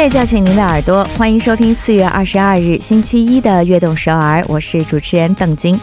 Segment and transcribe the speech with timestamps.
[0.00, 5.78] 乐叫醒您的耳朵，欢迎收听四月二十二日星期一的《悦动首尔》，我是主持人邓晶。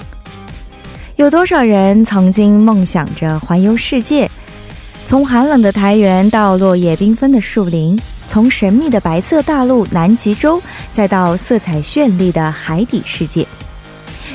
[1.17, 4.28] 有多少人曾经梦想着环游世界？
[5.06, 10.60] 从寒冷的台原到落叶缤纷的树林，从神秘的白色大陆南极洲，
[10.92, 13.46] 再到色彩绚丽的海底世界。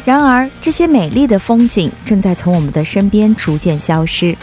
[0.04, 4.36] 然而，这些美丽的风景正在从我们的身边逐渐消失。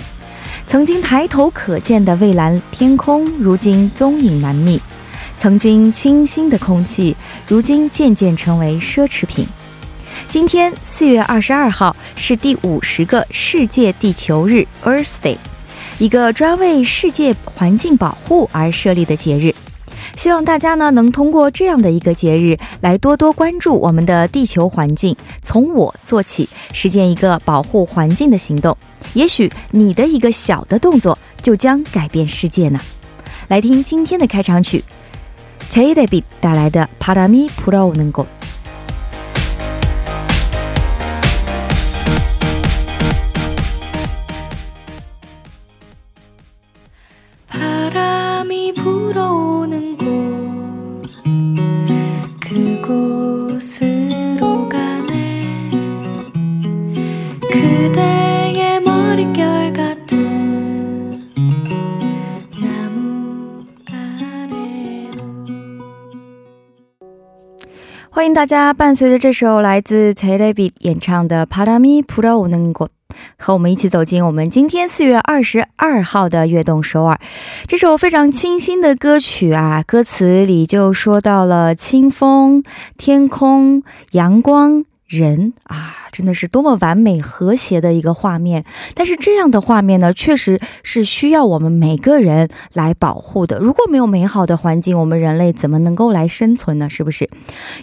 [0.67, 4.77] 曾经抬头可见的蔚蓝天空，如今踪影难觅；
[5.39, 7.15] 曾经清新的空气，
[7.47, 9.47] 如今渐渐成为奢侈品。
[10.27, 15.37] 今天四月二十二号是第五十个世界地球日 （Earth Day），
[15.97, 19.55] 一个专为世界环境保护而设立的节日。
[20.13, 28.75] 希望大家呢能通过这样的一个节日来多多关注我们的地球环境，从我做起，实践一个保护环境的行动。
[29.13, 32.81] 也许你的一个小的动作就将改变世界呢。
[33.47, 34.83] 来听今天的开场曲
[35.71, 38.23] t a y l e 带来的《帕达米普罗能够》。
[38.25, 38.38] 바
[68.33, 72.73] 大家伴随着这首来自 t a y l e b i 演唱的《Parame Pro Nengo》。
[73.37, 77.19] 和我们一起走进我们今天四月二十二号的悦动首尔。
[77.67, 82.63] 这首非常清新的歌曲啊，歌词里就说到了清风、
[82.97, 85.95] 天空、阳光、人啊。
[86.11, 93.59] 真的是多么完美和谐的一个画面，但是这样的画面呢，确实是需要我们每个人来保护的。
[93.59, 96.89] 如果没有美好的环境，我们人类怎么能够来生存呢？
[96.89, 97.29] 是不是？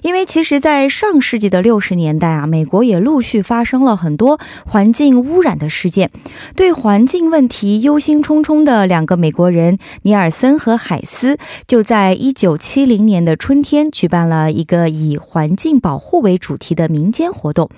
[0.02, 6.10] 因为其实，在上世纪的六十年代啊，美国也陆续发生了很多环境污染的事件。
[6.54, 17.68] 对环境问题忧心忡忡的两个美国人尼尔森和海斯，就在一九七零年的春天举办了一个以环境保护为主题的民间活动。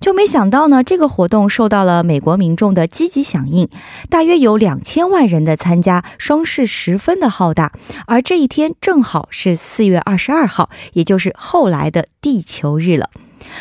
[0.00, 3.68] 就没想到呢，这个活动受到了美国民众的积极响应，
[4.08, 7.72] 大约有两千万人的参加，声势十分的浩大。
[8.06, 13.10] 而这一天正好是四月二十二号，也就是后来的地球日了。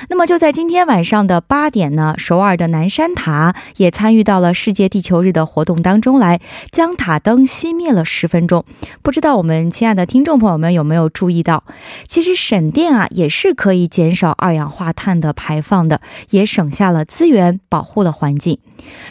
[0.09, 6.39] 那么就在今天晚上的八点呢，首尔的南山塔也参与到了世界地球日的活动当中来，
[6.71, 8.65] 将塔灯熄灭了十分钟。
[9.01, 11.63] 不知道我们亲爱的听众朋友们有没有注意到，
[12.07, 18.59] 其实省电啊也是可以减少二氧化碳的排放的，也省下了资源，保护了环境。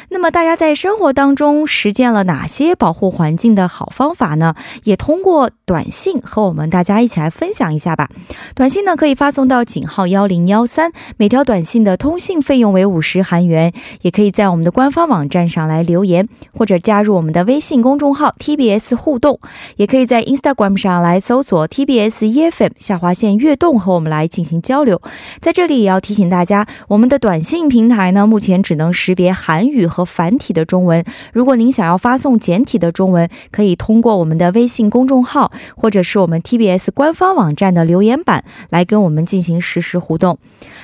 [0.09, 4.55] 那么大家在生活当中实践了哪些保护环境的好方法呢？
[4.83, 8.09] 也通过短信和我们大家一起来分享一下吧。
[8.55, 13.73] 短信呢可以发送到井号幺零幺三，每条短信的通信费用为五十韩元。
[14.03, 19.41] 也可以在我们的官方网站上来留言，或者加入我们的微信公众号 TBS 互动。
[19.77, 25.01] 也可以在 Instagram 上来搜索 TBS EFM 下划线悦动和我们来进行交流。
[25.41, 31.05] 在这里也要提醒大家，我们的短信平台呢目前只能识别韩语和繁体的中文。
[31.33, 40.39] 如果您想要发送简体的中文，可以通过我们的微信公众号或者是我们 TBS 官方网站的留言板来跟我们进行实时互动。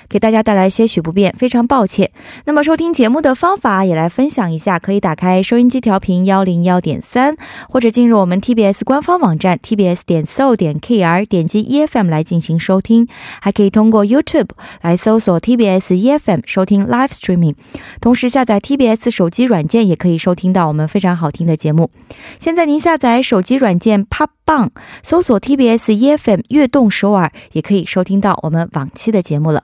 [0.09, 2.11] 给大家带来些许不便，非常抱歉。
[2.45, 7.37] 那么收听节目的方法也来分享一下，可以打开收音机调频幺零幺点三，
[7.69, 13.09] 或者进入我们 TBS 官方网站 tbs 点 so 点 kr，点击 EFM 来进行收听。
[13.41, 14.51] 还可以通过 YouTube
[14.83, 17.55] 来搜索 TBS EFM 收听 Live Streaming，
[18.01, 21.91] 同时下载 TBS 手机软件也可以收听到我们非常好听的节目。
[22.39, 24.72] 现在您下载手机软件 Pop 棒，
[25.04, 29.64] 搜索 TBS EFM 悦动首尔，也可以收听到我们往期的节目了。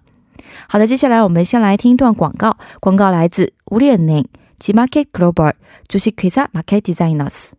[0.68, 2.58] 好的，接下来我们先来听一段广告。
[2.80, 4.26] 广告来自우리은행
[4.60, 5.54] G Market Global
[5.88, 7.52] 주식회사 Market Designers。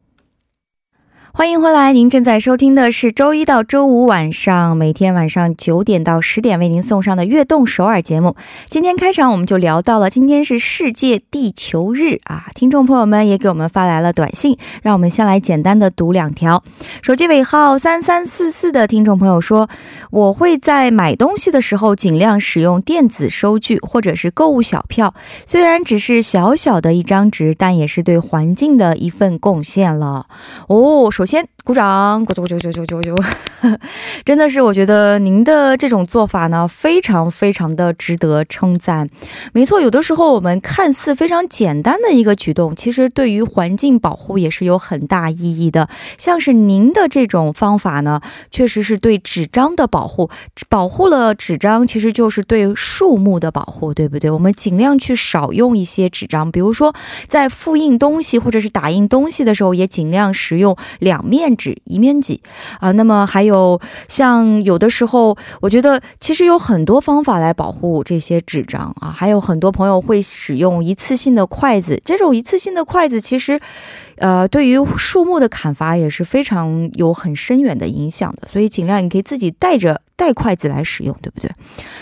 [1.36, 8.36] 欢迎回来，您正在收听的是周一到周五晚上每天晚上九点到十点为您送上的《悦动首尔》节目。
[8.70, 12.46] 今天开场我们就聊到了，今天是世界地球日啊！
[12.54, 16.64] 听众朋友们也给我们发来了短信，让我们先来简单的读两条。
[17.02, 19.68] 手机尾号三三四四的听众朋友说
[20.12, 25.16] ：“我会在买东西的时候尽量使用电子收据或者是购物小票，
[25.48, 30.28] 虽然只是小小的一张纸，但也是对环境的一份贡献了。”
[30.70, 33.24] 哦，手首先鼓掌，鼓鼓鼓鼓鼓鼓鼓，
[34.26, 39.08] 真的是我觉得您的这种做法呢，非常非常的值得称赞。
[39.54, 45.88] 没错，有的时候我们看似非常简单的一个举动，其实对于环境保护也是有很大意义的。
[46.18, 48.20] 像是您的这种方法呢，
[48.52, 50.30] 确实是对纸张的保护，
[50.68, 54.30] 保护了纸张，其实就是对树木的保护，对不对？
[54.30, 56.94] 我们尽量去少用一些纸张，比如说
[57.30, 62.42] 在复印东西或者是打印东西的时候，也尽量使用两两面纸一面挤
[62.80, 62.92] 啊。
[62.94, 69.14] 那么还有像有的时候，我觉得其实有很多方法来保护这些纸张啊。
[69.20, 73.60] 还有很多朋友会使用一次性的筷子，这种一次性的筷子其实。
[74.24, 81.52] 呃，对于树木的砍伐也是非常有很深远的影响的，所以尽量你可以自己带着带筷子来使用，对不对？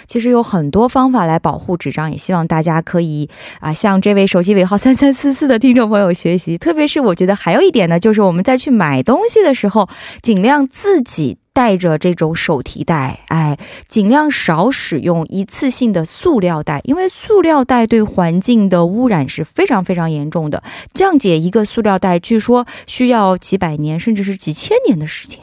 [0.06, 3.28] 其实有很多方法来保护纸张，也希望大家可以
[3.60, 6.60] 啊向这位手机尾号三三四四的听众朋友学习。
[6.60, 9.90] 特别是我觉得还有一点呢，就是我们在去买东西的时候，
[10.22, 11.40] 尽量自己。
[11.54, 13.58] 带着这种手提袋，哎，
[13.88, 20.64] 尽量少使用一次性的塑料袋，因为塑料袋对环境的污染是非常非常严重的。
[20.94, 25.42] 降解一个塑料袋，据说需要几百年，甚至是几千年的时间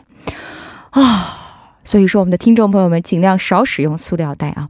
[0.91, 1.35] 啊。
[1.85, 4.69] 所以说，我们的听众朋友们尽量少使用塑料袋啊。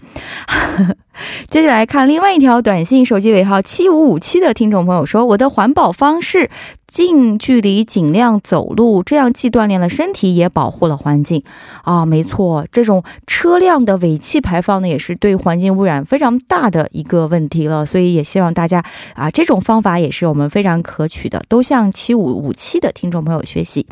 [1.48, 6.48] 接下来看另外一条短信，手机尾号七五五七的听众朋友说：“我的环保方式。”
[6.90, 11.42] 近距离尽量走路，这样既锻炼了身体，也保护了环境。
[11.84, 17.84] 啊，没错，这种车辆的尾气排放呢，也是对环境污染非常大的一个问题了。
[17.84, 18.82] 所以也希望大家
[19.14, 23.86] 啊，这种方法也是我们非常可取的，都向七五五七的听众朋友学习。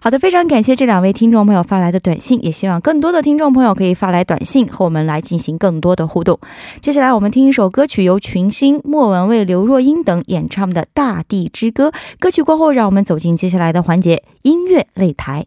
[0.00, 6.38] 好的，非常感谢这两位听众朋友发来的短信，也希望更多的听众朋友可以发来短信和我们来进行更多的互动。
[6.80, 11.90] 接下来我们听一首歌曲，由群星、莫文蔚、刘若英等演唱的《大地之歌》。
[12.20, 15.46] 歌曲过后，让我们走进接下来的环节——音乐擂台。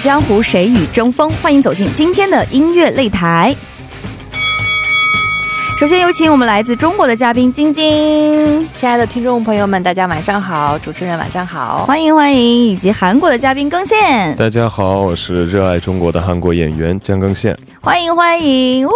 [0.00, 1.30] 江湖，谁与争锋？
[1.42, 3.54] 欢迎走进今天的音乐擂台。
[5.78, 18.90] 首先有请我们来自中国的嘉宾晶晶，亲爱的听众朋友们，大家晚上好，主持人晚上好，欢迎欢迎，以及韩国的嘉宾更宪，大家好，我是热爱中国的韩国演员姜更宪，欢迎欢迎，呜。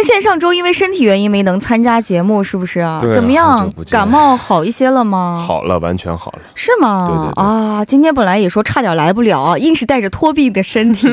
[0.00, 2.98] 更线上周因为身体原因没能参加节目，是不是啊？
[3.12, 3.70] 怎么样？
[3.90, 5.44] 感冒好一些了吗？
[5.46, 6.38] 好了，完全好了。
[6.54, 7.04] 是吗？
[7.06, 7.84] 对对对啊！
[7.84, 11.06] 今天本来也说差点来不了，硬是带着托病的身体。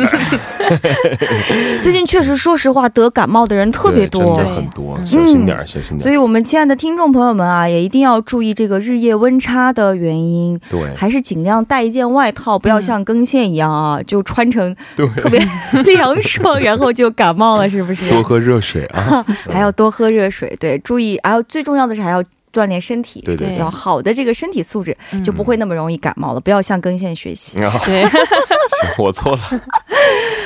[1.83, 5.99] 最近确实，说实话，得感冒的人特别多，真的很多，小心点，小心点。
[5.99, 10.57] 所以，我们亲爱的听众朋友们啊，也一定要注意这个日夜温差的原因。
[10.69, 14.73] 对，还是尽量带一件外套，不要像更线一样啊，就穿成
[15.17, 15.45] 特别
[15.83, 18.09] 凉爽，然后就感冒了，是不是？
[18.09, 20.55] 多喝热水啊， 还要多喝热水。
[20.59, 22.23] 对，注意，还有最重要的是还要。
[22.53, 26.39] 锻炼身体，对对，要好的这个身体素质，就不会那么容易感冒了。
[26.39, 27.59] 不要向更线学习。
[27.59, 28.03] 对，
[28.97, 29.39] 我错了。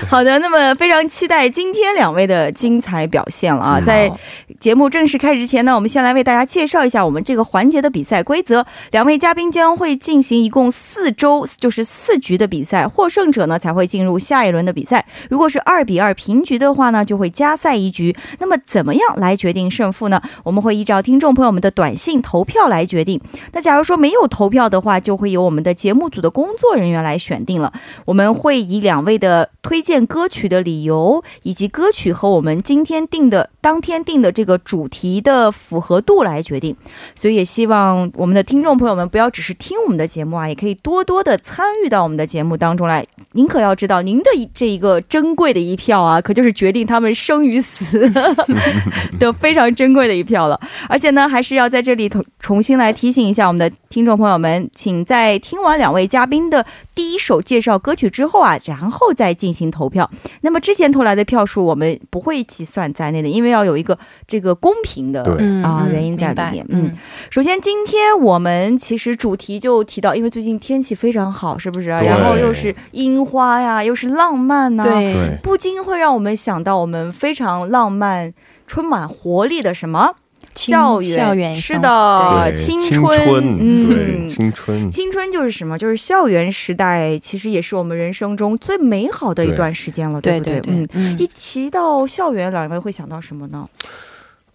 [0.10, 3.80] 好的，那么非常期待今天两位的精彩表现了啊！
[3.80, 4.12] 在
[4.60, 8.66] 节目正式开始之前呢，我们先来为大家介绍一下我们这个环节的比赛规则。
[8.92, 15.06] 两位嘉宾将会进行一共四周，就是四局的比赛，获胜者呢才会进入下一轮的比赛。
[15.30, 18.16] 如果是二比二平局的话呢，就会加赛一局。
[18.40, 20.22] 那么怎么样来决定胜负呢？
[20.44, 23.22] 我们会依照听众朋友们的短信投票来决定。
[23.54, 27.72] 那假如说没有投票的话，就会由我们的节目组的工作人员来选定了。
[28.06, 36.76] 我我们会以两位的推荐歌曲的理由，以及歌曲和我们今天定的当天定的这个主题的符合度来决定。
[37.16, 43.06] 所以也希望我们的听众朋友们不要只是听我们的节目啊，也可以多多的参与到我们的节目当中来。
[43.32, 48.12] 您可要知道，您的这一个珍贵的一票啊，可就是决定他们生与死
[49.18, 50.60] 的非常珍贵的一票了。
[50.90, 60.10] 而且呢，还是要在这里重重新来提醒一下我们的听众朋友们，请在听完两位嘉宾的第一首介绍歌曲之后啊，然后再进行投票。
[60.42, 65.22] 那么之前投来的票数我们不会计算在内的，因为要有一个这个公平的
[65.64, 66.66] 啊原因在里面。
[66.70, 66.86] 嗯。
[66.86, 66.98] 嗯，
[67.30, 72.02] 首先，今天我们其实主题就提到，因为最近天气非常好，是不是啊？
[72.02, 75.14] 然后又是樱花呀，又是浪漫呐、对。
[75.14, 78.34] 对，不禁会让我们想到我们非常浪漫、
[78.66, 80.02] 充满活力的什么？
[80.10, 80.16] 青
[80.56, 81.18] 校园？
[81.18, 85.78] 校园是的，青青春，嗯，青春，青春就是什么？
[85.78, 93.68] 就是校园时代，其实也是我们人生中最美好的一段时间了，不对不对嗯，，嗯一提到校园，两位会想到什么呢？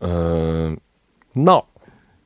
[0.01, 0.77] 嗯，
[1.35, 1.65] 闹，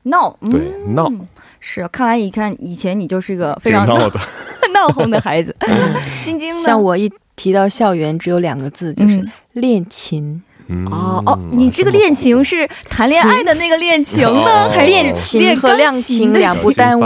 [0.03, 0.61] 闹，嗯、对，
[0.93, 1.11] 闹，
[1.59, 4.19] 是，看来一看以前你就是一个非常闹的，
[4.73, 5.55] 闹哄的孩子。
[6.25, 6.61] 晶晶呢？
[6.61, 10.43] 像我一提到校园，只有两个字，就是嗯练琴。
[10.71, 10.85] 嗯。
[10.87, 14.69] 哦哦，你这个恋情是谈恋爱的那个恋情呢，哦。
[14.73, 17.03] 还是练琴和亮情两不耽误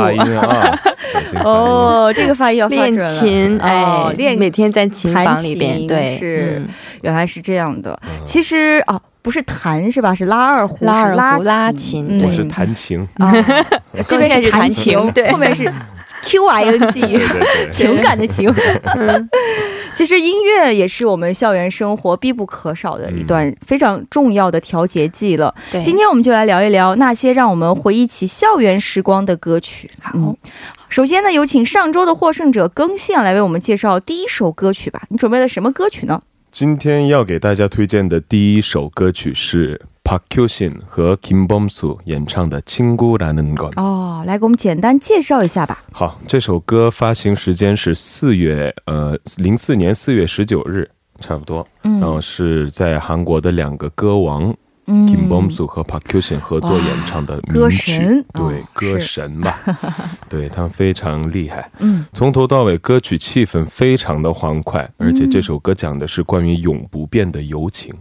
[1.44, 3.04] 哦，这个发音要发练。
[3.06, 8.00] 琴，哦哎，练每天在琴房里边，对，是嗯原来是这样的。
[8.04, 8.10] 嗯。
[8.24, 10.14] 其实哦，不是弹是吧？
[10.14, 12.28] 是拉二胡，拉是二胡拉琴，琴嗯。
[12.28, 13.34] 我是弹琴，啊，
[14.08, 15.32] 这边是弹弹琴琴， 对。
[15.32, 15.64] 后面是
[16.24, 17.02] Q I N G。
[17.06, 18.54] 对对对，情感的情。
[19.96, 25.56] 其实音乐也是我们校园生活必不可少的一段非常重要的调节剂了。
[25.72, 29.90] 对，今天我们就来聊一聊那些让我们回忆起校园时光的歌曲。
[30.02, 30.36] 好，
[30.90, 35.04] 首先呢，有请上周的获胜者更线来为我们介绍第一首歌曲吧。
[35.08, 36.22] 你准备了什么歌曲呢？
[36.52, 43.81] 今天要给大家推荐的第一首歌曲是 Park Kyo Shin 和 Kim Bom Soo 演唱的《친구라는 건》。
[43.81, 45.85] 哦，来给我们简单介绍一下吧。
[45.93, 50.91] 好，这首歌发行时间是四月，呃，零四年四月十九日，
[51.21, 51.67] 差不多。
[51.85, 54.55] 嗯然后是在韩国的两个歌王、
[54.87, 59.57] 嗯 Kim Bom Soo 和 Park Kyo Shin 合作演唱的歌名曲，神哦对，歌是神吧，
[60.29, 61.71] 对他们非常厉害。
[61.79, 67.95] 嗯从头到尾，歌曲气氛非常的欢快，而且这首歌讲的是关于永不变的友情。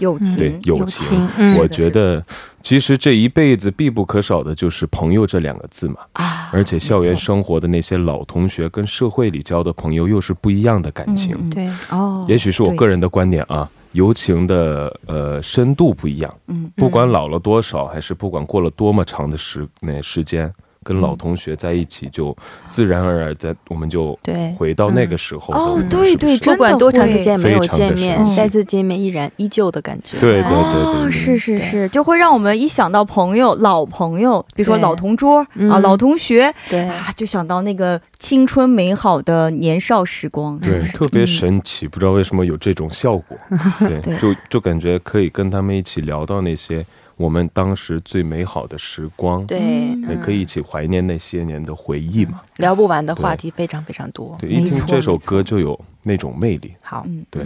[0.00, 1.28] 友情，对，友友情。
[1.56, 2.24] 我觉得，
[2.62, 5.96] 其实这一辈子必不可少的就是朋友这两个字嘛。
[6.14, 11.48] 啊，而且校园生活的那些老同学跟社会里交的朋友又是不一样的感情。
[11.48, 16.34] 对，哦，也许是我个人的观点啊，友情的呃深度不一样。
[16.48, 20.52] 嗯不管老了多少，还是不管过了多么长的时那时间，
[20.84, 21.00] 跟嗯。
[21.00, 22.36] 老同学在一起，就
[22.68, 24.52] 自然而然在我们就对。
[24.58, 25.88] 回到那个时候哦们。
[25.88, 30.18] 对对，不管多长时间没有见面再次见面依然依旧的感觉。
[30.18, 35.70] 对对哎对对哦，是是是，就会让我们一想到朋友、老朋友，比如说老同桌嗯。
[35.70, 40.58] 啊、老同学对，啊，就想到那个青春美好的年少时光。
[40.60, 43.36] 对，特别神奇，不知道为什么有这种效果。
[43.80, 44.18] 对，对。
[44.18, 46.84] 就就感觉可以跟他们一起聊到那些
[47.19, 52.41] 我们当时最美好的时光，对，嗯嗯也可以一起怀念那些年的回忆嘛。
[52.57, 54.35] 聊不完的话题非常非常多。
[54.39, 56.73] 对，一没错听这首没错歌就有那种魅力。
[56.81, 57.45] 好，嗯，对，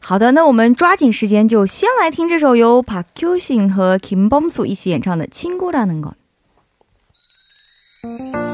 [0.00, 8.51] 好的，那我们抓紧时间，就先来听这首由 Park Kyo Shin 和 Kim Bom Soo 一起演唱的《친구라는 건》。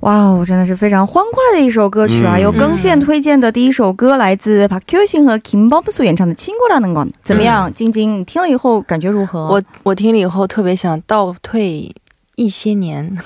[0.00, 2.36] 哇哦，真的是非常欢快的一首歌曲啊！
[2.36, 7.72] 嗯由更线推荐的第一首歌来自 Park Kyo Shin 和 Kim Bom Soo 演唱的《친구라는 건》，怎么样？
[7.72, 9.48] 晶晶，你听了以后感觉如何？
[9.48, 11.90] 我我听了以后特别想倒退
[12.36, 13.16] 一些年，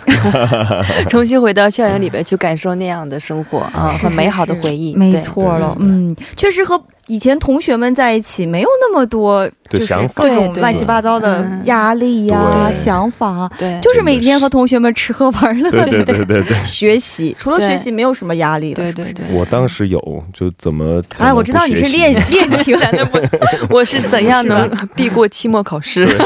[1.11, 4.95] 重新回到校园里边去感受那样的生活啊， 是很美好的是回忆。
[4.95, 16.57] 没对错了，对对对嗯，确实和以前同学们在一起没有那么多 就是对想法各种乱七八糟的嗯压力呀、对想法啊，对，就是每天和同学们吃喝玩乐对对对对对。
[16.63, 18.75] 学习，除了学习没有什么压力了。
[18.75, 19.25] 对对对。
[19.31, 20.00] 我当时有，
[20.34, 22.75] 就怎么才哎，我知道你是练 练琴，
[23.69, 26.05] 我是怎样能避过期末考试？
[26.05, 26.24] 对对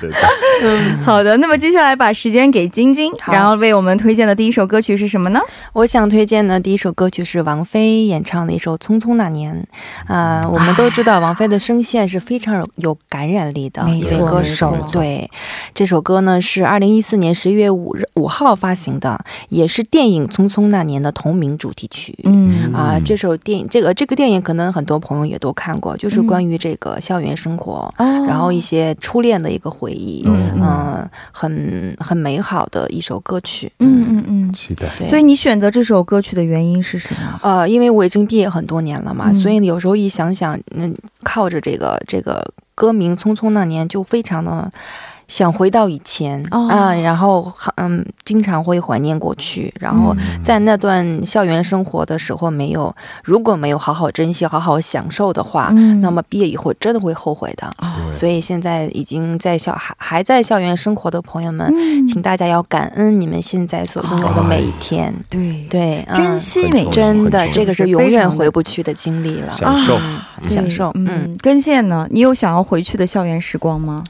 [0.00, 0.10] 对
[0.60, 5.40] 对，好的，那么接下来把时间给晶晶，然后为我们推荐的第一首歌曲是什么呢？
[5.72, 9.66] 我想推荐的第一首歌曲是王菲演唱的一首《匆匆那年》
[10.12, 14.76] 啊、我们都知道王菲的声线是非常有有感染力的一位歌手。
[14.92, 15.30] 对，
[15.74, 22.16] 这首歌呢是二零一四年十一月五日五号发行的，也是电影《匆匆那年》的同名主题曲。
[22.24, 33.70] 嗯啊、嗯这首电影，这个这个电影可能很多朋友也都看过，就是嗯关于这个校园生活，哦然后一些初恋的一个回忆，嗯很很美好的一首歌曲。
[33.78, 34.52] 嗯嗯嗯。
[34.52, 34.86] 期待。
[35.06, 37.40] 所以你选择这首歌曲的原因是什么？
[37.42, 44.70] 呃，因为我已经毕业很多年了嘛，嗯所以有时候一想想，嗯，靠着这个这个歌名《匆匆那年》，就非常的
[45.32, 46.68] 想回到以前、哦。
[46.68, 56.02] 啊，然后嗯，经常会怀念过去，然后在那段校园生活的时候没有，如果没有好好珍惜、好好享受的话，嗯。
[56.02, 57.66] 那么毕业以后真的会后悔的。
[57.78, 58.12] 哦。
[58.12, 62.06] 所以现在已经在校还还在校园生活的朋友们，嗯。
[62.06, 65.14] 请大家要感恩你们现在所拥有的每一天。
[65.30, 65.66] 对。
[65.70, 66.14] 对，嗯。
[66.14, 69.48] 珍惜每很真的这个是永远回不去的经历了。
[69.48, 69.96] 享受。
[69.96, 72.04] 嗯享受，嗯，嗯，根线呢？
[72.10, 74.02] 你有想要回去的校园时光吗？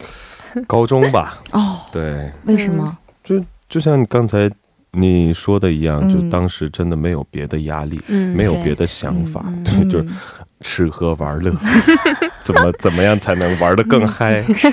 [0.67, 2.97] 高中吧，哦，对，为什么？
[3.25, 4.51] 就就像刚才
[4.93, 6.11] 你说的一样，嗯。
[6.11, 10.17] 就当时真的没有别的压力，嗯没有别的想法，嗯对，就是嗯
[10.61, 11.51] 吃喝玩乐，
[12.43, 14.71] 怎么 怎么样才能玩得更嗨，是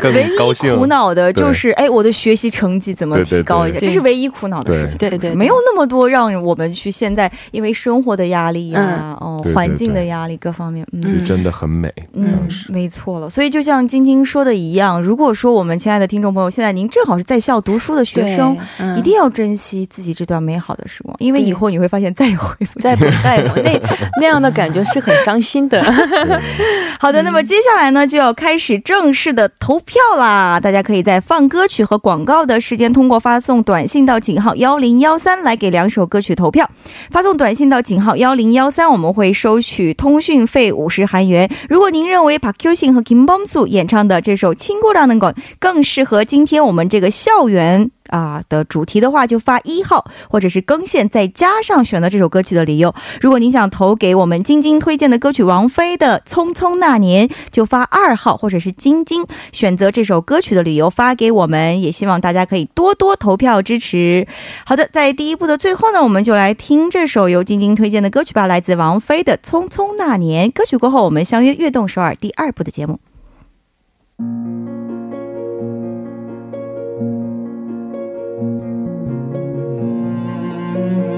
[0.00, 0.76] 更唯一高兴？
[0.76, 3.78] 苦恼的就是，哎，我的学习成绩怎么提高一下？
[3.80, 4.98] 这是唯一苦恼的事情。
[4.98, 11.92] 对对对没有那么多让我们去现在因为生活的压力呀、哦环境的压力各方面，嗯就真的很美。
[12.14, 13.30] 嗯，没错了。
[13.30, 22.80] 所以就像晶晶说的一样，如果说我们亲爱的听众朋友，现在您正好是在校读书的学生，嗯一定要珍惜自己这段美好的时光，因为以后你会发现再也回不去。
[22.80, 23.80] 再不再不那
[24.20, 25.80] 那样的感觉是很伤心的。
[26.98, 30.58] 好的那么接下来呢就要开始正式的投票啦。
[30.58, 36.70] 大家可以在放歌曲和广告的时间通过发送短信到井号幺零幺三来给两首歌曲投票。
[37.10, 41.50] 发送短信到井号幺零幺三我们会收取通讯费五十韩元。
[41.68, 52.94] 如果您认为 parking 和 kim bongsu 演唱的这首青姑娘的梗更适合今天我们这个校园啊的主题的话，就发一号，或者是更线再加上选择这首歌曲的理由。
[53.20, 61.80] 如果您想投给我们晶晶推荐的歌曲王菲的《匆匆那年》，就发二号，或者是晶晶选择这首歌曲的理由发给我们。
[61.80, 64.26] 也希望大家可以多多投票支持。
[64.64, 70.48] 好的，在第一部的最后呢，我们就来听这首由晶晶推荐的歌曲吧，来自王菲的《匆匆那年》。
[70.52, 73.00] 歌曲过后，我们相约《悦动首尔》第二部的节目。
[80.76, 81.15] Amen.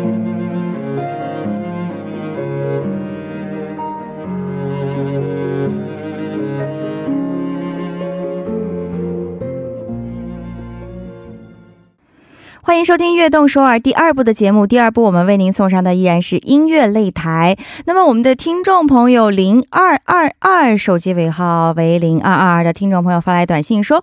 [12.68, 14.66] 欢迎收听《悦动首尔》第二部的节目。
[14.66, 17.58] 第二部我们为您送上的依然是音乐擂台。
[17.86, 24.02] 那么我们的听众朋友零二二二手机尾号为零二二二的听众朋友发来短信说：“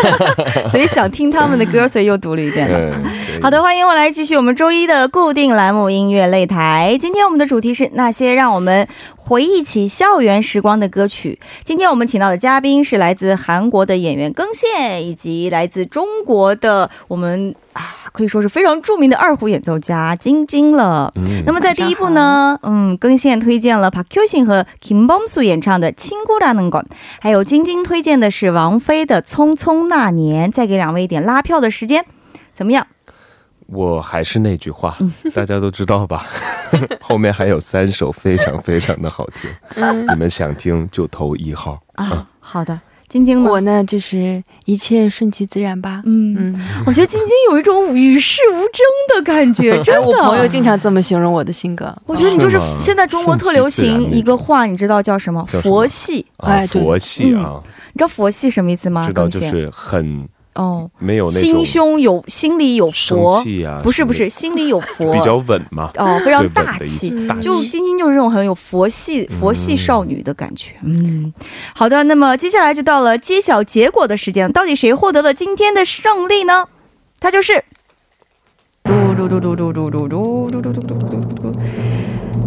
[0.72, 2.66] 所以想听他们的歌，所以又读了一遍。
[2.72, 3.05] 嗯，
[3.42, 6.96] 好的，欢迎我来继续我们周一的固定栏目音乐擂台。
[6.98, 11.38] 今天我们的主题是那些让我们回忆起校园时光的歌曲。
[11.62, 21.44] 今天我们请到的嘉宾是来自韩国的演员更宪，以及来自中国的我们啊，可以说是非常著名的二胡演奏家晶晶了、嗯。
[21.46, 26.84] 那么在第一部呢，嗯，更线推荐了 Park Hyun 和 Kim Bom Su 演唱的《亲姑娘能管》，
[27.20, 30.50] 还有晶晶推荐的是王菲的《匆匆那年》。
[30.52, 32.04] 再给两位一点拉票的时间，
[32.52, 32.84] 怎么样？
[33.66, 34.96] 我还是那句话，
[35.32, 36.26] 大家都知道吧？
[37.00, 39.48] 后面还有三首非常非常的好听，
[40.10, 42.80] 你们想听就投一号啊、好的。
[43.09, 43.51] 晶晶呢？
[43.51, 46.03] 我呢，就是一切顺其自然吧。
[46.05, 50.07] 嗯，嗯，我觉得晶晶有一种与世无争的感觉， 真哎，的。
[50.07, 51.97] 我朋友经常这么形容我的性格。
[52.07, 55.44] 我觉得你就是现在中国特流行一个话，你知道叫什么？
[55.47, 56.25] 佛系。
[56.37, 57.61] 啊，哎对佛系啊，
[57.92, 59.07] 你知道佛系什么意思吗？
[59.07, 67.29] 知道就是很哦，没有那种心胸有心里有佛，啊，不是不是，心里有佛， 比较稳嘛，哦，非常大气。
[67.29, 70.73] 大就气晶晶就是这种很有佛系、佛系少女的感觉。
[70.83, 71.33] 嗯，
[71.77, 76.66] 好的，那么接下来就到了揭晓结果的时间，到底谁获得了今天的胜利呢？
[77.21, 77.62] 他就是，
[78.83, 81.59] 嘟嘟嘟嘟嘟嘟嘟嘟嘟嘟嘟嘟嘟嘟嘟，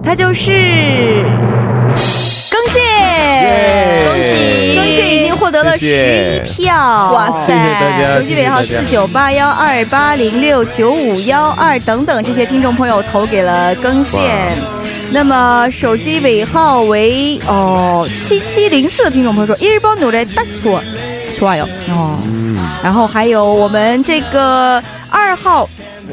[0.04, 0.52] 他就是
[3.21, 6.75] 耶恭喜更宪已经获得 得了十谢一票，
[7.13, 14.21] 哇塞谢谢大家，手机尾号谢谢大家四九八幺二八零六九五幺二等等这些听众朋友投给了更线。
[15.11, 22.19] 那么手机尾号为哦七七零四的听众朋友说，一번노래딱좋아좋아요哦。
[22.25, 25.67] 嗯，然后还有我们这个二号，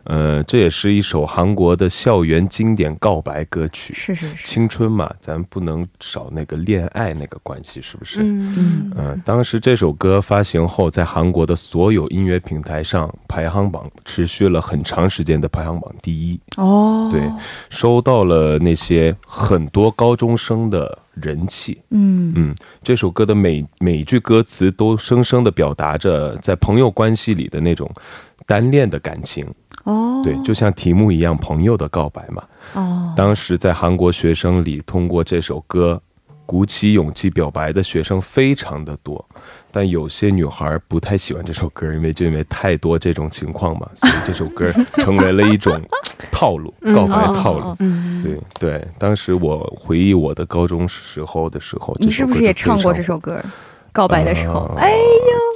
[0.05, 3.95] 呃，这也是一首韩国的校园经典告白歌曲。
[3.95, 8.21] 是是是，青春嘛，咱不能少那个恋爱那个关系，是不是？
[8.23, 17.23] 嗯嗯、当时这首歌发行后，在韩国的所有音乐平台上排行榜持续了很长时间的排行榜第一，哦，对，
[17.71, 21.81] 收到了那些很多高中生的人气。
[21.91, 27.89] 嗯嗯，这首歌的每每一句歌词都生生的表达着在朋友关系里的那种
[28.47, 29.47] 单恋的感情。
[29.85, 32.43] 哦，对，就像题目一样，朋友的告白嘛。
[32.75, 36.01] 哦，当时在韩国学生里，通过这首歌
[36.47, 39.25] 鼓起勇气表白的学生非常的多，
[39.71, 45.81] 但有些女孩不太喜欢这首歌，因为就因为太多这种情况嘛， 所以这首歌成为了一种
[46.31, 47.67] 套路，告白套路。
[47.69, 53.43] 哦嗯，所以，对，当时我回忆我的高中时候的时候，你是不是也唱过这首歌？
[53.93, 54.93] 告白的时候，呃哎，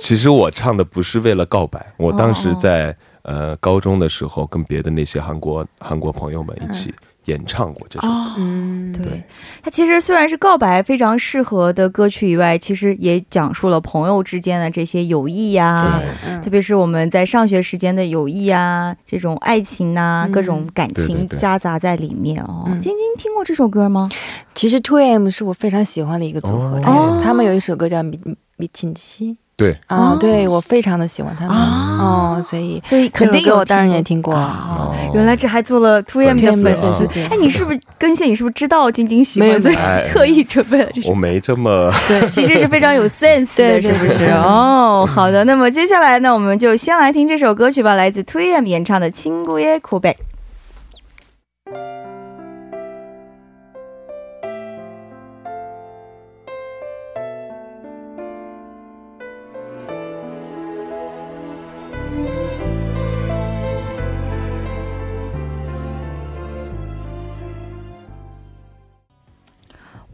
[0.02, 6.94] 其实我唱的不是为了告白，我当时哦在、呃高中的时候，跟别的那些韩国韩国朋友们一起
[7.26, 8.14] 演唱过这首歌。
[8.14, 9.20] 哦，嗯，对，
[9.60, 16.00] 它其实虽然是告白非常适合的歌曲以外，其实也讲述了朋友之间的这些友谊呀、
[16.40, 20.30] 特别是我们在上学时间的友谊啊，这种爱情呐、嗯。
[20.30, 22.62] 各种感情夹杂在里面哦。
[22.68, 22.80] 嗯。
[22.80, 24.08] 晶晶听过这首歌吗？
[24.54, 27.20] 其实 Two M 是我非常喜欢的一个组合，哦。
[27.24, 28.20] 他们有一首歌叫《米
[28.56, 34.34] 米亲西》对，啊，哦对我非常的喜欢他们啊哦，所以所以肯定有当然也听听过。
[34.34, 34.76] 啊。
[34.78, 38.28] 哦原来这还做了 Two M 的粉丝粉丝啊，哎，你是不是更新？
[38.28, 44.26] 你是不是知道晶晶喜没有欢，所以哎特意准备了这首我没这么对， 其实是非常有 sense 的，是不是？
[44.32, 45.44] 哦，好的。
[45.44, 50.10] 那么接下来呢，我们就先来听这首歌曲吧，来自 Two M 演唱的《亲姑爷哭北》。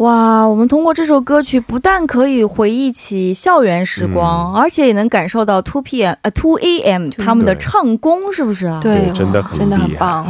[0.02, 8.80] 哇，我们通过这首歌曲，不但可以回忆起校园时光，而且也能感受到 Two PM 呃 Two AM 他们的唱功，是不是啊？
[8.82, 10.26] 对对，真的很真的很棒，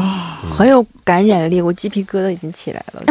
[0.55, 3.03] 很有感染力，我鸡皮疙瘩已经起来了。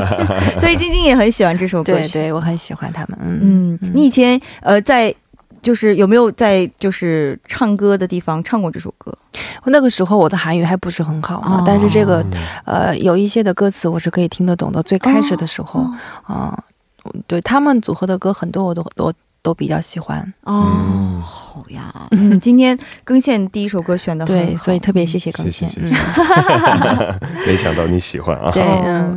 [0.60, 2.08] 所以晶晶也很喜欢这首歌曲。
[2.12, 3.18] 对对，我很喜欢他们。
[3.22, 5.14] 嗯，嗯，你以前呃在
[5.62, 9.16] 就是有没有在就是唱歌的地方唱过这首歌？
[9.66, 12.22] 那个时候我的韩语还不是很好呢，哦但是这个
[12.66, 14.82] 呃有一些的歌词我是可以听得懂的。
[14.82, 15.90] 最开始的时候哦
[16.24, 16.64] 啊、
[17.26, 20.20] 对他们组合的歌很多我都我都比较喜欢。
[20.42, 21.02] 哦，嗯。
[21.22, 25.88] 好呀，嗯，今天更线第一首歌选的对，所以特别谢谢更线谢新。
[25.88, 26.00] 谢谢。
[26.02, 28.50] 嗯， 没想到你喜欢啊。
[28.50, 28.62] 对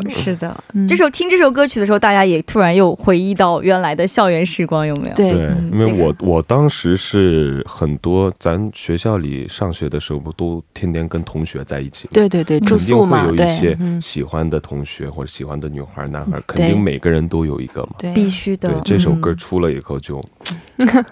[0.09, 0.85] 是的，嗯。
[0.87, 5.15] 这首听这首歌曲的时候，大家也突然又回忆到原来的校园时光，有没有？
[5.15, 5.31] 对。
[5.31, 12.07] 对，因为我我当时是很多咱学校里上学的时候，不都天天跟同学在一起？
[12.11, 17.95] 对对对，住肯定会宿嘛，对有一些，嗯，喜欢的同学或者喜欢的女孩、男孩，肯定每个人都有一个嘛。
[17.97, 18.69] 对，必须的。
[18.69, 18.79] 对，。
[18.85, 20.14] 这首歌嗯出了以后就，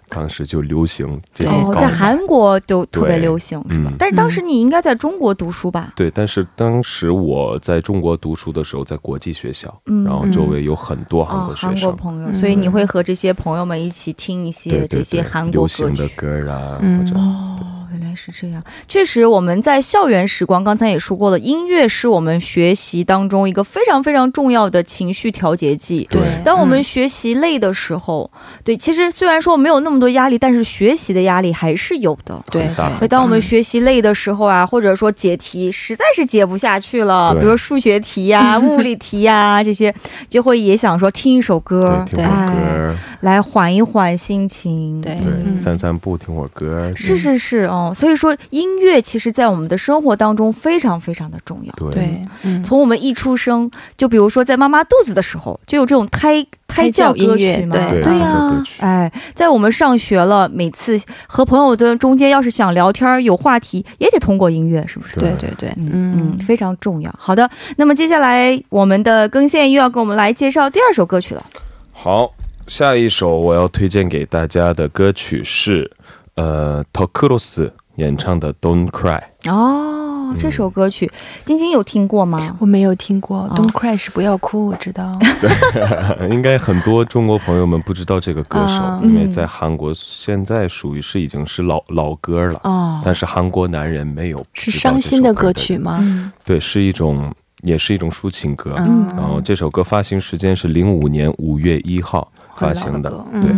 [0.09, 3.95] 当时就流行这种哦，高在韩国就特别流行，是吧嗯？
[3.97, 5.93] 但是当时你应该在中国读书吧？
[5.95, 16.07] 对，但是当时我在中国读书的时候，在国际学校，嗯然后周围有很多韩国学生，国朋友，嗯所以你会和这些朋友们一起听一些这些，韩国歌流行的。
[16.15, 18.63] 歌啊，嗯或者哦，原来是这样。
[18.87, 26.07] 确实，我们在校园时光，刚才也说过了，音乐是我们学习当中一个非常非常重要的情绪调节剂。
[26.09, 28.29] 对，当我们嗯学习累的时候，
[28.63, 32.39] 对，其实虽然说没有那么多压力，但是学习的压力还是有的。
[32.51, 32.69] 对。
[32.99, 39.93] 对当我们学习累的时候啊，或者说解题实在是解不下去了，比如数学题呀、 物理题呀、这些，
[40.29, 45.01] 就会也想说听一首歌对，听会歌，来缓一缓心情。
[45.01, 45.15] 对。
[45.15, 45.57] 对，嗯。
[45.57, 51.73] 散散步，听会儿歌，是是是，哦，所以说音乐其实在我们的生活当中非常非常的重要。
[51.89, 52.21] 对
[52.63, 65.15] 从我们一出生，就比如说在妈妈肚子的时候，就有这种胎胎教歌曲嘛，对呀、哎，在我们上学了，每次和朋友的中间要是想聊天有话题，也得通过音乐，是不是？
[65.19, 67.13] 对对对，嗯嗯嗯，非常重要。
[67.17, 71.45] 好的，那么接下来我们的更线又要给我们来介绍第二首歌曲了。
[71.91, 72.31] 好，
[72.67, 75.89] 下一首我要推荐给大家的歌曲是
[76.35, 79.21] 呃 t o k u r o s 演唱的《Don't Cry》。
[79.51, 81.11] 哦，这首歌曲，
[81.43, 82.57] 晶晶有听过吗？
[82.59, 85.15] 我没有听过哦，Don't cry 是不要哭，我知道。
[86.31, 92.59] 应该很多中国朋友们不知道这个歌手，啊因为在韩国现在属于是已经是老老歌了。
[92.63, 95.99] 哦，但是韩国男人没有是伤心的歌歌曲吗？
[96.01, 98.73] 嗯对，是一种，也是一种抒情歌。
[98.79, 103.51] 嗯然后这首歌发行时间是零五年五月一号发行的，歌对。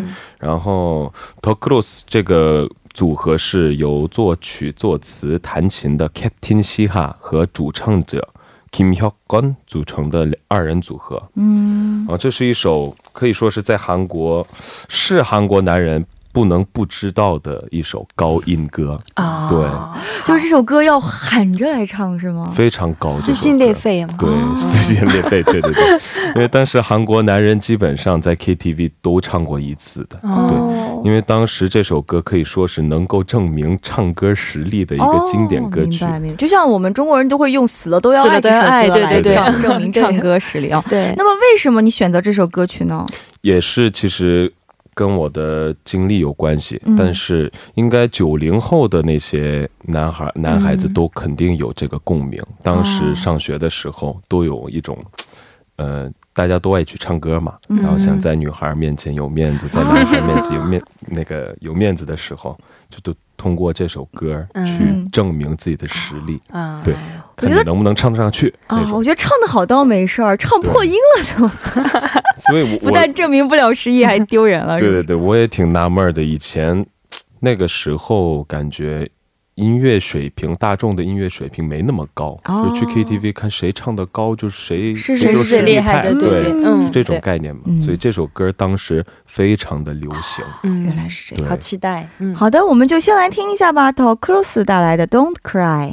[0.45, 8.27] 嗯然后 t o k r o s 这个组合是由作曲、作词、弹琴的 Captain 西哈和主唱者
[8.71, 11.21] Kim Hyuk Gun 组成的二人组合。
[11.36, 14.45] 嗯，啊，这是一首可以说是在韩国
[14.88, 16.05] 是韩国男人
[16.36, 19.58] 不能不知道的一首高音歌，啊，对
[20.28, 22.52] 就是这首歌要喊着来唱是吗？
[22.54, 23.74] 非常高，撕心裂。
[23.74, 24.13] 肺嘛。
[24.19, 25.84] 对，哦撕心裂肺，对对对，
[26.36, 36.04] 因为当时韩国男人基本上在 KTV 都唱过一次的，哦，因为当时这首歌可以说是能够证明唱歌实力的一个经典歌曲。
[36.04, 36.36] 哦、明白明白。
[36.36, 40.84] 就像我们中国人都会用“死了都要爱”这首歌来对对证 证明唱歌实力啊。
[40.89, 43.06] 对，那么为什么你选择这首歌曲呢？
[43.41, 44.52] 也是其实
[44.95, 46.95] 跟我的经历有关系，嗯。
[46.95, 52.41] 但是应该九零后的那些男孩男孩子嗯都肯定有这个共鸣。
[52.63, 54.97] 当哦时上学的时候都有一种，
[55.75, 57.81] 呃，大家都爱去唱歌嘛，嗯。
[57.81, 62.58] 然后想在女孩面前有面子，在男孩面前有面 那个有面子的时候，
[62.89, 66.93] 就都通过这首歌嗯去证明自己的实力，啊，对
[67.36, 72.24] 看你能不能唱得上去啊，我觉得唱的好倒没事儿，唱破音了怎么办？
[72.38, 74.80] 所以 我不但证明不了实力，还丢人了。
[74.80, 76.24] 对对对，我也挺纳闷的。
[76.24, 76.86] 以前
[77.41, 79.10] 那个时候感觉
[79.56, 87.62] 音乐水平，大众的音乐水平没那么高，哦就去 KTV 看谁唱的高，就是谁是谁是最厉害的，对对，嗯嗯，是这种，概念嘛。
[87.65, 90.44] 嗯所以这首歌当时非常的流行。
[90.63, 91.50] 嗯，原来是这样。
[91.50, 93.91] 好期待，嗯，好的，我们就先来听一下吧。
[93.91, 95.91] ，Tom Cruise 带来的《Don't Cry》。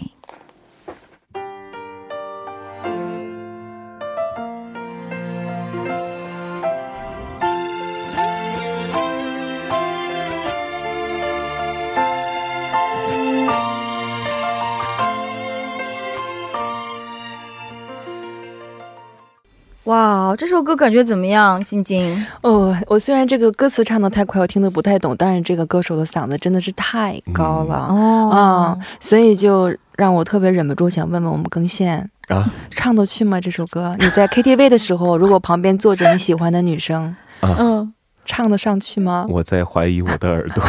[20.33, 22.25] 哇，这首歌感觉怎么样，晶晶？
[22.41, 27.87] 哦，我虽然这个歌词唱的太快，我听得不太懂，但是这个歌手的嗓子真的是太高了。
[27.91, 33.39] 哦啊，所以就让我特别忍不住想问问我们更线啊，唱得去吗？
[33.39, 37.93] 这首歌你在 KTV 的时候，如果旁边坐着你喜欢的女生，嗯，
[38.25, 39.27] 唱得上去吗？
[39.29, 40.63] 我在怀疑我的耳朵，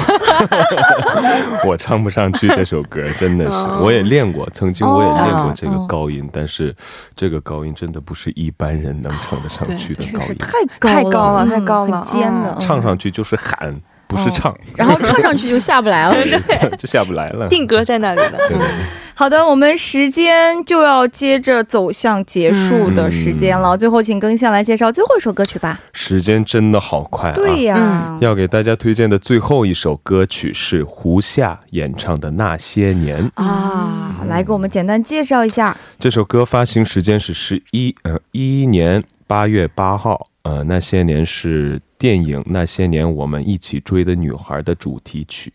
[1.66, 3.58] 我唱不上去这首歌，真的是。
[3.58, 6.76] 哦我也练过，曾经我也练过哦这个高音，但是
[7.16, 10.36] 这个高音真的不是一般人能唱得上去的高音。
[10.80, 13.76] 太高了，太高了嗯太高了很尖的，唱上去就是喊，
[14.14, 16.14] 不是唱，然后唱上去就下不来了。
[16.24, 17.48] 对 就下不来了。
[17.50, 18.38] 定格在那里了。
[18.48, 18.68] 对对对
[19.16, 23.78] 好好的，我们时间就要接着走向结束的时间了。
[23.78, 25.80] 最后，请更新来介绍最后一首歌曲吧。
[25.94, 27.36] 时间真的好快啊！
[27.36, 33.24] 对呀、要给大家推荐的最后一首歌曲是胡夏演唱的《那些年》。
[33.36, 35.78] 啊，来给我们简单介绍一下。
[36.00, 40.28] 这首歌发行时间是十一呃一一年八月八号。
[40.44, 45.54] 呃，那些年是电影《那些年我们一起追的女孩》的主题曲。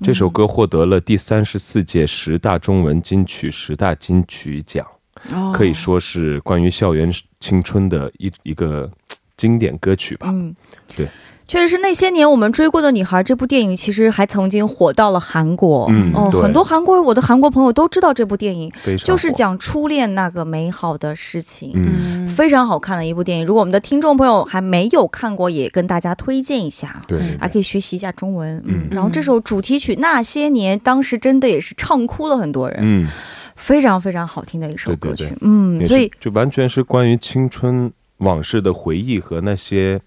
[0.00, 4.86] 这首歌获得了第三十四届十大中文金曲十大金曲奖，
[5.32, 8.88] 哦可以说是关于校园青春的一一个
[9.36, 10.28] 经典歌曲吧。
[10.30, 10.54] 嗯，
[10.94, 11.08] 对。
[11.50, 15.86] 确实是那些年我们追过的女孩这部电影，其实还曾经火到了韩国。
[15.86, 18.70] 哦，嗯对很多韩国我的韩国朋友都知道这部电影，
[19.04, 21.72] 就是讲初恋那个美好的事情。
[21.74, 27.02] 嗯，非常好看的一部电影，如果我们的听众朋友还没有看过，也跟大家推荐一下。
[27.08, 33.08] 对，还可以学习一下中文，嗯，嗯然后这首主题曲《那些年》，当时真的也是唱哭了很多人，嗯，
[33.56, 40.02] 非常非常好听的一首歌曲，对对对嗯，所以就完全是关于青春往事的回忆和那些嘖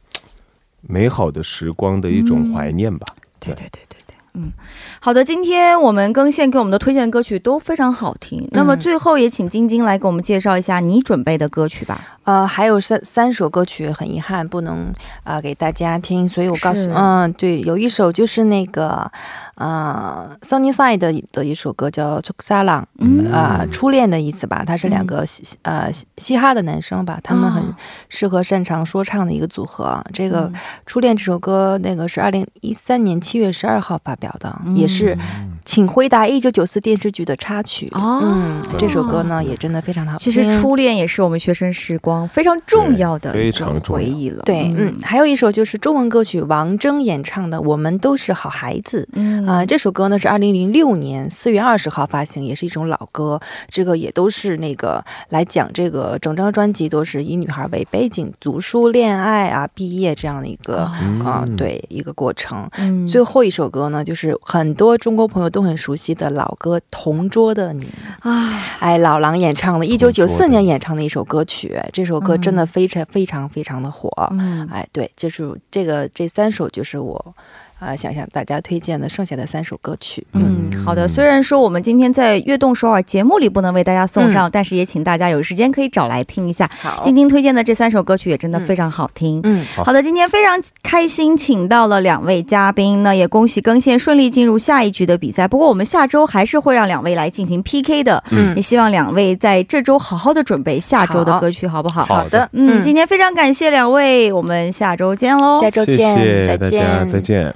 [0.88, 3.06] 美好的时光的一种怀念吧。
[3.40, 3.68] 对对。
[3.72, 4.52] 对对对，嗯，
[5.00, 12.02] 好的，今天我们更新给我们的推荐歌曲都非常好听，那么最后也请晶晶来给我们介绍一下你准备的歌曲吧。
[12.24, 14.88] 呃，还有三三首歌曲，很遗憾不能
[15.24, 19.12] 啊、呃给大家听，所以我告诉是，嗯，对，有一首就是那个
[19.56, 20.98] 啊，Sunny Side
[21.32, 24.64] 的一首歌叫《c h o k s a l a n g，初恋的意思吧。
[24.66, 27.64] 他是两个嘻、呃嘻哈的男生吧，他们很
[28.10, 30.04] 适合擅长说唱的一个组合。
[30.12, 30.50] 这个
[30.86, 35.18] 《初恋》这首歌，那个是二零一三年七月十二号发表的、也是
[35.66, 37.90] 请回答一九九四》电视剧的插曲。
[37.94, 40.24] 哦嗯，这首歌呢也真的非常的好听。
[40.24, 44.44] 其实初恋也是我们学生时光非常重要的一种非常回忆了。
[44.44, 49.08] 对，嗯，还有一首就是中文歌曲王铮演唱的《我们都是好孩子》。
[49.14, 53.40] 嗯啊、这首歌呢是二零零六年四月二十号发行，也是一种老歌。
[53.68, 60.80] 这个也都是那个来讲这个整张专辑都是以女孩为背景，读书、恋爱啊、毕业这样的一个
[61.24, 62.70] 啊、嗯对一个过程。
[62.80, 67.86] 嗯最后一首歌呢，就是很多中国朋友都很熟悉的老歌《同桌的你》。
[68.22, 74.10] 唉，哎，老狼演唱的，一九九四年演唱的一首歌曲，这首歌真的非常非常非常的火。
[74.32, 77.36] 嗯哎，对，就是这个这三首就是我，
[77.80, 80.26] 呃，想向大家推荐的剩下的三首歌曲。
[80.34, 81.08] 嗯，好的。
[81.08, 86.70] 虽然说我们今天在悦动首尔节目里不能为大家送上，但是也请大家有时间可以找来听一下。
[86.82, 89.42] 好晶晶推荐的这三首歌曲也真的非常好听。
[89.44, 95.46] 嗯，好好的，今天非常开心，请到了两位嘉宾，那也恭喜更线顺利进入下一局的比赛。
[95.46, 102.06] 不过我们下周还是会让两位来进行 PK 的，嗯也希望两位在这周好好的准备下周的歌曲，好不好？
[102.06, 105.60] 好好的，嗯，今天非常感谢两位，我们下周见喽。
[105.60, 107.54] 谢下周见，再谢大家，见，再见。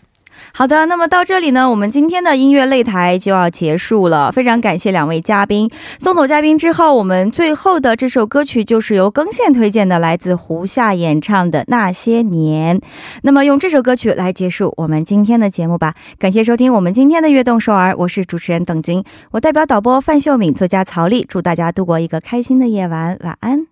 [0.57, 4.31] 好的，那么到这里呢，我们今天的音乐擂台就要结束了。
[4.31, 12.79] 非常感谢两位嘉宾，送走嘉宾之后，我们最后的这首歌曲就是由更线推荐的《来自胡夏演唱的那些年》。
[13.21, 15.93] 那么用这首歌曲来结束我们今天的节目吧。
[16.17, 23.15] 感谢收听我们今天的《悦动少儿》，我是主持人邓晶，我代表导播范秀敏、作家曹丽，祝大家度过一个开心的夜晚。
[23.21, 23.67] 晚安。